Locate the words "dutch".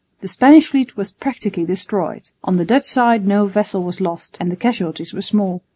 2.65-2.85